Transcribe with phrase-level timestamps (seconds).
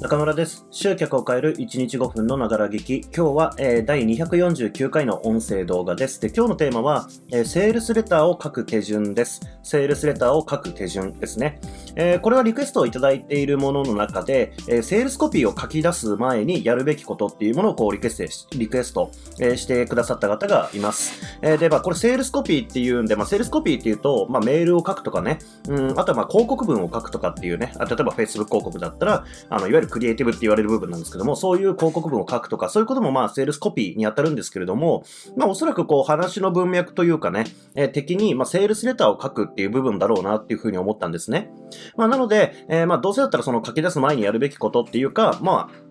[0.00, 0.66] 中村です。
[0.70, 3.02] 集客を変える1日5分のながら劇。
[3.14, 6.22] 今日は、えー第249回の音声動画です。
[6.22, 9.42] で、今日のテーマは、えーセールスレターを書く手順です。
[9.62, 11.60] セールスレターを書く手順ですね。
[11.96, 21.20] えーこれはリクエストをいただいているものの中で、えセールスコピーを書き出す前にやるべきことっていうものをこうリクエストしリクエスト、えしてくださった方がいます。
[21.42, 35.04] えで、まあ、これセールスコピーっていうんで、まあ、セールスコピーっていうと、まあ、メールを書くとかね、うん、あとはまあ広告文を書くとかっていうね、あ例えば Facebook 広告だったら、あの、いわゆるクリエイティブって言われる部分なんですけども、そういう広告文を書くとか、そういうこともまあ、セールスコピーに当たるんですけれども、
[35.36, 37.44] まあ、おそらくこう、話の文脈というかね、
[37.74, 41.50] えー的に、まあ、セールスレターを書くっていう部分だろうなっていうふうに思ったんですね。
[41.96, 45.89] まあ、なので、えーまあ、どうせだったらその書き出す前にやるべきことっていうか、まあ、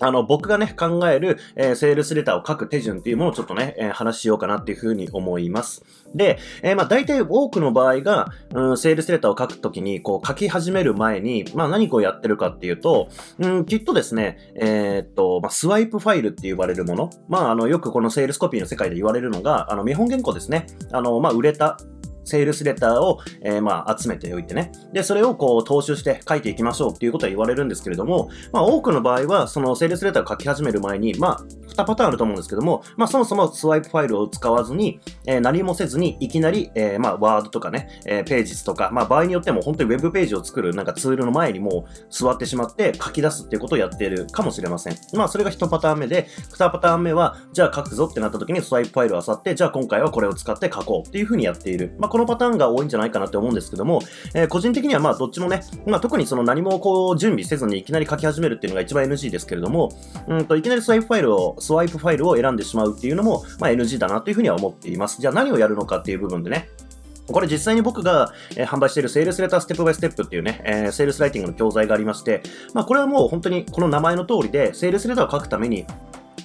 [0.00, 5.84] あの、僕がね、考える、えーセールスレターを書く手順っていうものをちょっとね、えー話しようかなっていうふうに思います。
[6.14, 13.08] で、えーまあ大体多くの場合が、うん、セールスレターを書くときに、こう書き始める前に、まあ何をやってるかっていうと、
[13.38, 17.10] うん、きっとですね、えっと、まあスワイプファイルって言われるもの。
[17.28, 20.66] まああの、よくこのセールスコピーの世界で言われるのが、あの、見本原稿ですね。
[20.92, 21.76] あの、まあ売れた、
[22.24, 24.72] セールスレターを、えーまあ、集めておいてね。
[24.92, 44.96] で、それをこう、踏襲して書いていきましょうっていうことは言われるんですけれども、まあ、多くの場合は、そのセールスレターを書き始める前に、まあ、2パターンあると思うんですけども、まあ、そもそもスワイプファイルを使わずに、えー何もせずに、いきなり、えーまあ、ワードとかね、えーページとか、まあ、場合によっても本当にウェブページを作るなんかツールの前にもう座ってしまって書き出すっていうことをやっているかもしれません。
[45.14, 51.94] まあ、それが1パターン目で、2パターン目は、じゃあ書くぞってなった時にスワイプファイルを漁って、じゃあ今回はこれを使って書こうっていうふうにやっている。
[51.98, 54.00] ま、このパターンが多いんじゃないかなって思うんですけども、
[54.34, 59.90] えー個人的にはまあ、どっちもね、まあ、特にその何もこう、準備せずにいきなり書き始めるっていうのが一番 NG ですけれども、
[60.26, 65.20] うんと、いきなりスワイプファイルを、スワイプファイルを選んでしまうっていうのも、まあ、NG だなというふうには思っています。
[65.20, 66.68] じゃあ何をやるのかっていう部分でね、
[67.32, 72.42] これ実際に僕が、え販売しているセールスレターステップバイステップっていうね、えーセールスライティングの教材がありまして、
[72.74, 75.86] まあこれはもう本当にこの名前の通りで、セールスレターを書くために、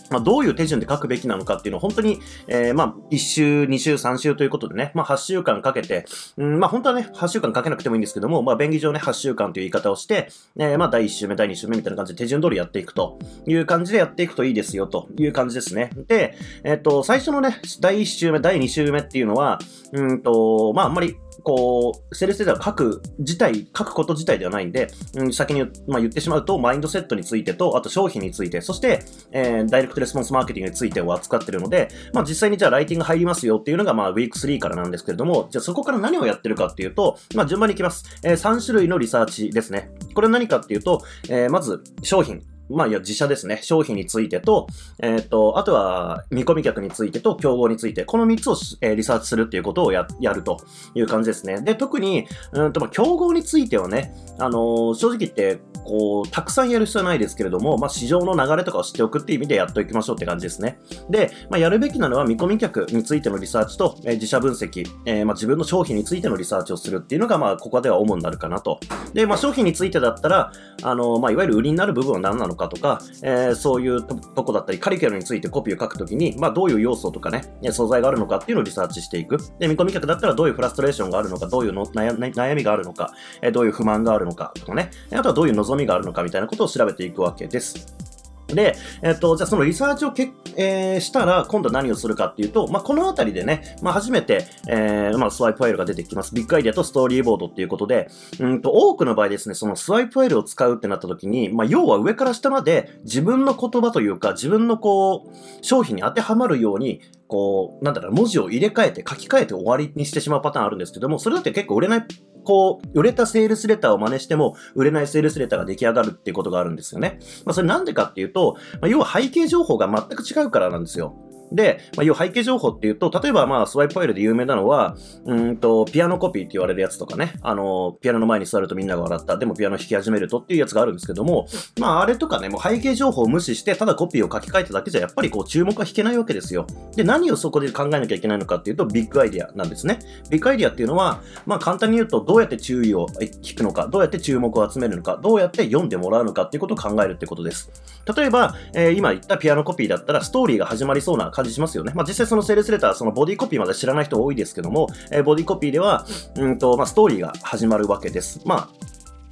[0.10, 6.06] まあ、どういう手順で書くべきなのかっていうのを本当に、えーまあ、1週、2週、3週ということでね、まあ、8週間かけて、
[6.38, 15.92] うん、まあ、本当はね、8週間かけなくてもいいんですけども、まあ、便宜上ね、8週間という言い方をして、えーまあ、第1週目、第2週目みたいな感じで手順通りやっていくという感じでやっていくといいですよという感じですね。
[16.08, 19.60] で、えっ、と、最初のね、第1週目、第2週目っていうのは、
[19.92, 38.06] うんと、まあ、あんまり、こう、セルスレターを書く自体、書くこと自体ではないんで、うん、先に,、まあ、言ってしまうと、マインドセットについてと、あと商品について、そして、えーダイレクトレスポンスマーケティングについてを扱ってるので、まあ、実際にじゃあライティング入りますよっていうのが、まあ、ウィーク3からなんですけれども、じゃあそこから何をやってるかっていうと、まあ、順番に行きます。
[38.24, 39.92] え3種類のリサーチですね。
[40.14, 42.42] これは何かっていうと、えーまず、商品。
[42.70, 43.60] まあ、いや、自社ですね。
[43.62, 44.68] 商品についてと、
[45.00, 50.58] えっ、と、あとは、見込み客についてと、競合について、この3つを、えーリサーチするっていうことをや、やると
[50.96, 51.62] いう感じですね。
[51.62, 60.80] で、特に、うんと、まあ、競合についてはね、あのー正直言って、こう、たくさんやる必要はないですけれども、まあ、市場の流れとかを知っておくっていう意味でやっておきましょうって感じですね。
[61.10, 68.80] で、まあ、やるべきなのは見込み客についてのリサーチと、えー自社分析、えまあ、自分の商品についてのリサーチをするっていうのが、まあ、ここでは主になるかなと。
[69.14, 70.52] で、まあ、商品についてだったら、
[70.82, 79.38] あのまあ、いわゆる売りになる部分は何なのかとか、えーそういうとこだったり、カリキュラムについてコピーを書くときに、まあ、どういう要素とかね、素材があるのかっていうのをリサーチしていく。
[79.60, 83.12] で、見込み客だったらどういうフラストレーションがあるのか、どういうの悩悩みがあるのか、
[83.42, 88.15] えーどういう不満があるのかとかね、あとはどういう望みがあるのかみたいなことを調べていくわけです。
[88.56, 96.34] で、えっと、じゃあそのリサーチをけ、えーしたら、今度は何をするかっていうと、まあ、このあたりでね、まあ、初めて、えーまあ、スワイプファイルが出てきます。
[96.34, 105.30] ビッグアイデアとストーリーボードっていうことで、うんと、多くの場合ですね、そのスワイプファイルを使うってなった時に、まあ、要は上から下まで自分の言葉というか、自分のこう、
[105.62, 112.06] 商品に当てはまるように、こう、なんだろう、文字を入れ替えて、書き換えて終わりにしてしまうパターンあるんですけども、それだって結構売れない
[112.46, 117.20] こう、売れたセールスレターを真似しても、売れないセールスレターが出来上がるっていうことがあるんですよね。
[117.46, 121.16] まあ、それなんでかっていうと、まあ、要は背景情報が全く違うからなんですよ。
[121.52, 124.96] で、まあ、要は背景情報っていうと、例えばまあ、スワイプファイルで有名なのは、
[125.26, 131.48] うんと、ピアノコピーって言われるやつとかね、あの、ピアノの前に座るとみんなが笑った、でもピアノ弾き始めるとっていうやつがあるんですけども、
[131.80, 136.66] まあ、あれとかね、もう背景情報を無視して、ただコピーを書き換えただけじゃ、やっぱりこう、注目は引けないわけですよ。
[136.96, 140.00] で、何をそこで考えなきゃいけないのかっていうと、ビッグアイディアなんですね。
[140.30, 147.72] ビッグアイディアっていうのは、まあ、簡単に言うと、どうやって注意を聞くのか、どうやって注目を集めるのか、どうやって読んでもらうのかっていうことを考えるってことです。
[148.16, 151.92] 例えば、えー今言ったピアノコピーだったら、ストーリーが始まりそうな感じしますよね。
[151.94, 156.06] まあ、実際そのセールスレター、そのボディコピーまで知らない人多いですけども、えーボディコピーでは、
[156.36, 158.42] うんと、まあ、ストーリーが始まるわけです。
[158.46, 158.85] まあ、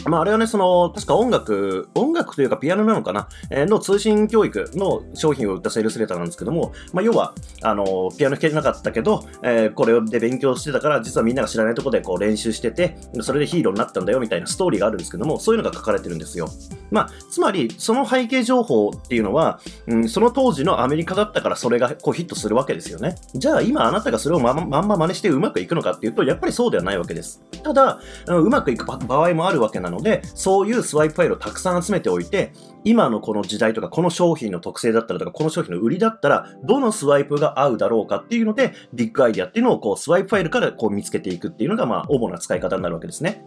[0.05, 16.49] まあ、あれはね、その、確か音楽、音楽というかピアノなのかな、えー、の通信教育の商品を売ったセールスレターなんですけども、まあ、要は、あの、ピアノ弾けなかったけど、えー、これで勉強してたから、実はみんなが知らないところでこう練習してて、それでヒーローになったんだよみたいなストーリーがあるんですけども、そういうのが書かれてるんですよ。
[16.91, 23.15] まあ、つまり、その背景情報っていうのは、うん、その当時のアメリカだったからそれがこうヒットするわけですよね。
[23.35, 27.41] じゃあ今あなたがそれをままんま真似してうまくいくのかっていうと、やっぱりそうではないわけです。
[27.63, 32.51] ただ、うまくいく場合もあるわけなんですので、そういうスワイプファイルをたくさん集めておいて、
[32.83, 43.45] 今のこの時代とか、この商品の特性だったらとか、この商品の売りだったら、どのスワイプが合うだろうかっていうので、ビッグアイデアっていうのをこう、スワイプファイルからこう見つけていくっていうのが、まあ、主な使い方になるわけですね。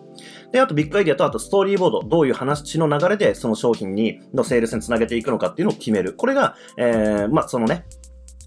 [0.52, 6.14] で、あとビッグアイデアと、あとストーリーボード、どういう話の流れでその商品に、のセールスにつなげていくのかっていうのを決める。
[6.14, 7.84] これが、えー、まあ、そのね、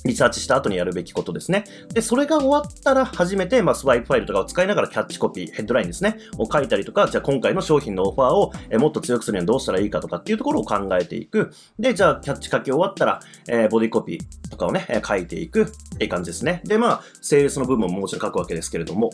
[0.06, 1.66] リサーチした後にやるべきことですね。
[1.94, 11.52] で、それが終わったら初めて、まあ、スワイプファイルとかを使いながらキャッチコピー、ヘッドラインですね、を書いたりとか、じゃあ今回の商品のオファーをえもっと強くするにはどうしたらいいかとかっていうところを考えていく。
[11.78, 15.66] で、じゃあキャッチ書き終わったら、えー、ボディコピーとかをね、書いていくっ
[15.98, 16.62] ていう感じですね。
[16.66, 19.10] で、まあ、セールスの部分ももちろん書くわけですけれども、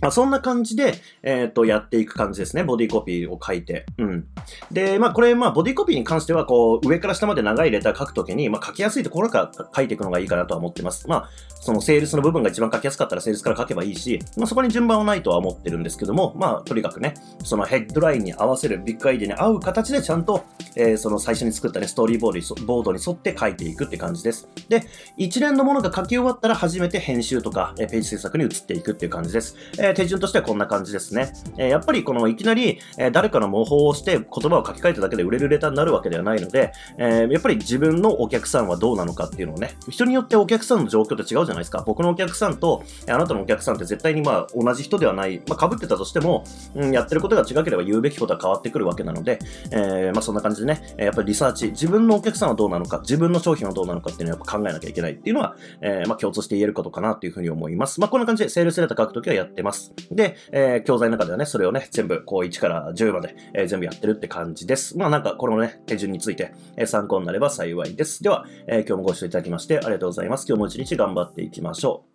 [0.00, 2.64] まあ、そんな感じで、えっ、ー、と、やっていく感じですね。
[2.64, 3.86] ボディコピーを書いて。
[3.98, 4.26] うん。
[4.70, 11.08] で、まあ、これ、まあ、ボディコピーに関しては、こう、上から下まで長いレター書くときに、まあ、書きやすいところから書いていくのがいいかなとは思ってます。
[11.08, 11.30] まあ、
[11.60, 20.44] そのセールスの部分が一番書きやすかったらセールスから書けばいいし、まあ、そこに順番はないとは思ってるんですけども、まあ、とにかくね、そのヘッドラインに合わせるビッグアイデアに合う形でちゃんと、
[20.76, 24.48] えー、その最初に作ったね、ストーリーボードにボードに沿って書いていくって感じです。
[24.68, 24.84] で、
[25.16, 29.56] 一連のものが書き終わったら初めて編集とか、え、ページ制作に移っていくっていう感じです。
[29.78, 31.32] えー、手順としてはこんな感じですね。
[31.56, 41.82] えやっぱりこのいきなり、え誰かの模倣をして言葉を書き換えただけで売れるレターになるわけではないので、えやっぱり自分のお客さんはどうなのかっていうのをね、人によってお客さんの状況って違うじゃないですか。
[41.86, 46.44] 僕のお客さんと、あなたのお客さんって絶対にまあ同じ人ではない、まあ被ってたとしても、
[46.74, 49.38] うん、やってることが違ければ言うべきことは変わってくるわけなので、
[49.70, 58.00] え、まあそんな感じでね、やっぱりリサーチ、自分のお客さんはどうなのか、自分の商品はどうなのかっていうのをやっぱ考えなきゃいけないっていうのは、え、まあ共通して言えることかなっていうふうに思います。
[58.00, 59.77] まあこんな感じでセールスレター書くときはやってます。
[60.10, 64.96] で、えー、教材の中ではね、それをね、全部、こう1から10まで、えー、全部やってるって感じです。
[64.96, 68.22] まあなんか、このね、手順について、えー、参考になれば幸いです。
[68.22, 70.46] では、え、今日もご視聴いただきましてありがとうございます。
[70.48, 72.08] 今日も一日頑張っていきましょう。